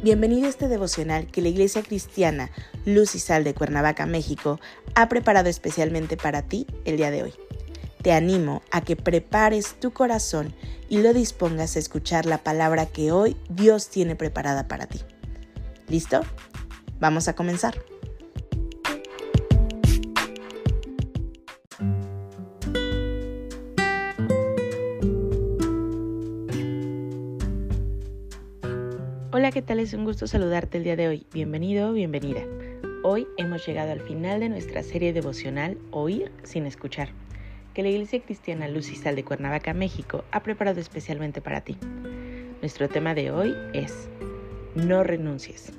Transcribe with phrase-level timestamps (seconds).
[0.00, 2.52] Bienvenido a este devocional que la Iglesia Cristiana
[2.84, 4.60] Luz y Sal de Cuernavaca, México,
[4.94, 7.34] ha preparado especialmente para ti el día de hoy.
[8.00, 10.54] Te animo a que prepares tu corazón
[10.88, 15.00] y lo dispongas a escuchar la palabra que hoy Dios tiene preparada para ti.
[15.88, 16.20] ¿Listo?
[17.00, 17.74] Vamos a comenzar.
[29.30, 29.78] Hola, ¿qué tal?
[29.78, 31.26] Es un gusto saludarte el día de hoy.
[31.34, 32.40] Bienvenido, bienvenida.
[33.02, 37.10] Hoy hemos llegado al final de nuestra serie devocional Oír sin escuchar,
[37.74, 41.76] que la Iglesia Cristiana Luz y Sal de Cuernavaca, México, ha preparado especialmente para ti.
[42.62, 44.08] Nuestro tema de hoy es
[44.74, 45.74] No renuncies.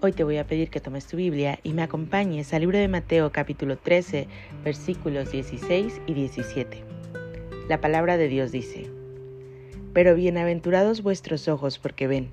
[0.00, 2.88] Hoy te voy a pedir que tomes tu Biblia y me acompañes al libro de
[2.88, 4.26] Mateo capítulo 13,
[4.64, 6.82] versículos 16 y 17.
[7.68, 8.90] La palabra de Dios dice,
[9.92, 12.30] Pero bienaventurados vuestros ojos porque ven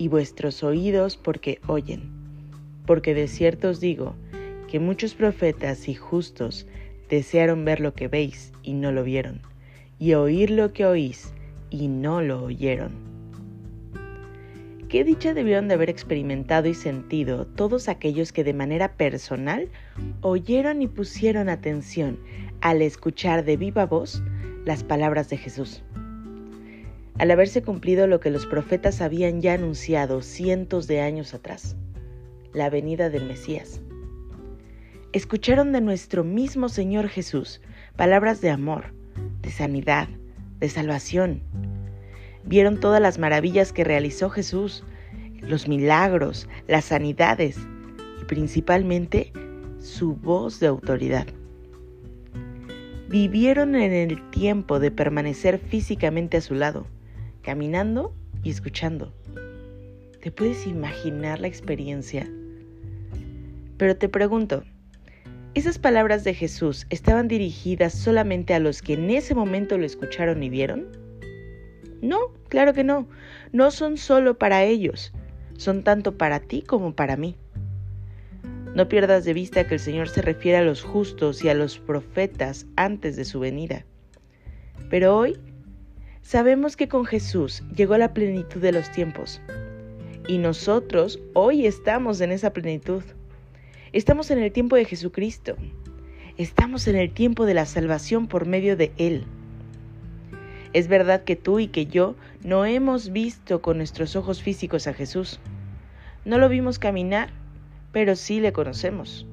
[0.00, 2.10] y vuestros oídos porque oyen.
[2.86, 4.14] Porque de cierto os digo
[4.66, 6.66] que muchos profetas y justos
[7.10, 9.42] desearon ver lo que veis y no lo vieron,
[9.98, 11.34] y oír lo que oís
[11.68, 12.92] y no lo oyeron.
[14.88, 19.68] Qué dicha debieron de haber experimentado y sentido todos aquellos que de manera personal
[20.22, 22.18] oyeron y pusieron atención
[22.62, 24.22] al escuchar de viva voz
[24.64, 25.82] las palabras de Jesús
[27.20, 31.76] al haberse cumplido lo que los profetas habían ya anunciado cientos de años atrás,
[32.54, 33.82] la venida del Mesías.
[35.12, 37.60] Escucharon de nuestro mismo Señor Jesús
[37.94, 38.94] palabras de amor,
[39.42, 40.08] de sanidad,
[40.60, 41.42] de salvación.
[42.46, 44.82] Vieron todas las maravillas que realizó Jesús,
[45.42, 47.58] los milagros, las sanidades
[48.22, 49.30] y principalmente
[49.78, 51.26] su voz de autoridad
[53.10, 56.86] vivieron en el tiempo de permanecer físicamente a su lado
[57.42, 59.12] caminando y escuchando.
[60.20, 62.30] ¿Te puedes imaginar la experiencia?
[63.78, 64.64] Pero te pregunto,
[65.54, 70.42] ¿esas palabras de Jesús estaban dirigidas solamente a los que en ese momento lo escucharon
[70.42, 70.88] y vieron?
[72.02, 72.18] No,
[72.48, 73.08] claro que no.
[73.52, 75.12] No son solo para ellos,
[75.56, 77.36] son tanto para ti como para mí.
[78.74, 81.78] No pierdas de vista que el Señor se refiere a los justos y a los
[81.78, 83.84] profetas antes de su venida.
[84.90, 85.38] Pero hoy
[86.30, 89.40] Sabemos que con Jesús llegó la plenitud de los tiempos
[90.28, 93.02] y nosotros hoy estamos en esa plenitud.
[93.92, 95.56] Estamos en el tiempo de Jesucristo.
[96.36, 99.24] Estamos en el tiempo de la salvación por medio de Él.
[100.72, 102.14] Es verdad que tú y que yo
[102.44, 105.40] no hemos visto con nuestros ojos físicos a Jesús.
[106.24, 107.30] No lo vimos caminar,
[107.90, 109.26] pero sí le conocemos.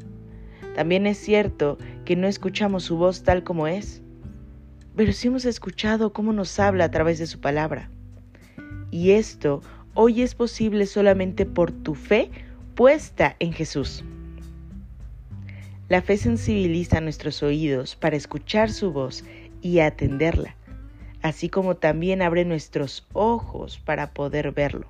[0.73, 4.01] También es cierto que no escuchamos su voz tal como es
[4.97, 7.91] pero sí hemos escuchado cómo nos habla a través de su palabra.
[8.89, 9.61] Y esto
[9.93, 12.31] hoy es posible solamente por tu fe
[12.73, 14.03] puesta en Jesús.
[15.87, 19.23] La fe sensibiliza nuestros oídos para escuchar su voz
[19.61, 20.55] y atenderla,
[21.21, 24.87] así como también abre nuestros ojos para poder verlo.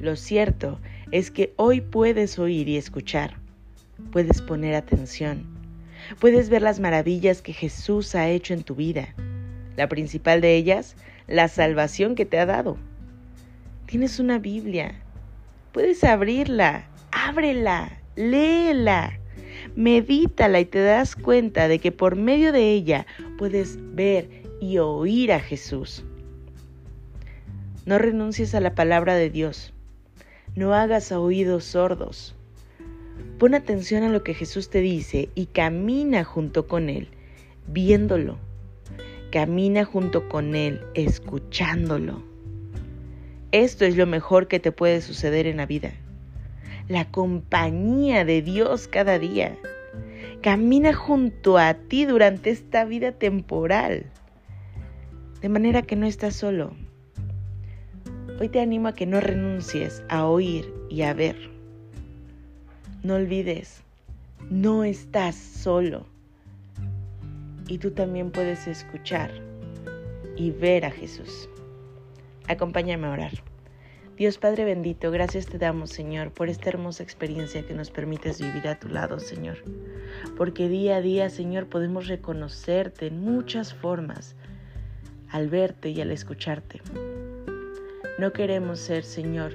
[0.00, 0.80] Lo cierto
[1.10, 3.36] es que hoy puedes oír y escuchar,
[4.12, 5.51] puedes poner atención
[6.20, 9.14] Puedes ver las maravillas que Jesús ha hecho en tu vida.
[9.76, 10.96] La principal de ellas,
[11.26, 12.76] la salvación que te ha dado.
[13.86, 14.94] Tienes una Biblia.
[15.72, 19.18] Puedes abrirla, ábrela, léela,
[19.76, 23.06] medítala y te das cuenta de que por medio de ella
[23.38, 24.28] puedes ver
[24.60, 26.04] y oír a Jesús.
[27.84, 29.72] No renuncies a la palabra de Dios.
[30.54, 32.36] No hagas oídos sordos.
[33.38, 37.08] Pon atención a lo que Jesús te dice y camina junto con Él,
[37.66, 38.38] viéndolo.
[39.30, 42.22] Camina junto con Él, escuchándolo.
[43.50, 45.92] Esto es lo mejor que te puede suceder en la vida.
[46.88, 49.58] La compañía de Dios cada día.
[50.40, 54.06] Camina junto a ti durante esta vida temporal.
[55.40, 56.74] De manera que no estás solo.
[58.40, 61.51] Hoy te animo a que no renuncies a oír y a ver
[63.02, 63.82] no olvides,
[64.50, 66.06] no estás solo.
[67.68, 69.30] Y tú también puedes escuchar
[70.36, 71.48] y ver a Jesús.
[72.48, 73.32] Acompáñame a orar.
[74.16, 78.68] Dios Padre bendito, gracias te damos, Señor, por esta hermosa experiencia que nos permites vivir
[78.68, 79.58] a tu lado, Señor.
[80.36, 84.36] Porque día a día, Señor, podemos reconocerte en muchas formas
[85.30, 86.82] al verte y al escucharte.
[88.18, 89.54] No queremos ser, Señor,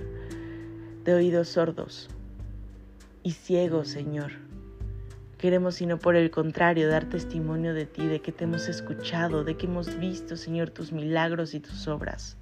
[1.05, 2.09] de oídos sordos,
[3.27, 4.31] y ciego, Señor.
[5.37, 9.57] Queremos, sino por el contrario, dar testimonio de ti, de que te hemos escuchado, de
[9.57, 12.37] que hemos visto, Señor, tus milagros y tus obras.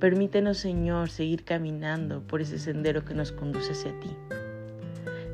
[0.00, 4.10] Permítenos, Señor, seguir caminando por ese sendero que nos conduce hacia ti,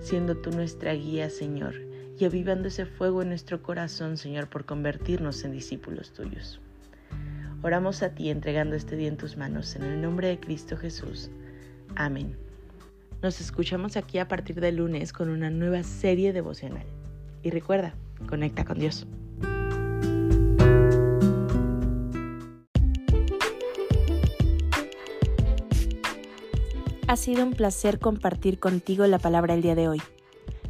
[0.03, 1.77] siendo tú nuestra guía, Señor,
[2.19, 6.61] y avivando ese fuego en nuestro corazón, Señor, por convertirnos en discípulos tuyos.
[7.63, 11.31] Oramos a ti entregando este día en tus manos, en el nombre de Cristo Jesús.
[11.97, 12.48] Amén.
[13.21, 16.87] Nos escuchamos aquí a partir de lunes con una nueva serie devocional.
[17.43, 17.95] Y recuerda,
[18.29, 19.09] conecta con Dios.
[27.09, 30.03] Ha sido un placer compartir contigo la palabra el día de hoy.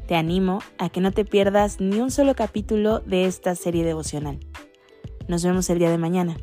[0.06, 4.38] Te animo a que no te pierdas ni un solo capítulo de esta serie devocional.
[5.26, 6.38] Nos vemos el día de mañana.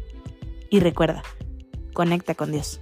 [0.69, 1.23] Y recuerda,
[1.93, 2.79] conecta con Dios.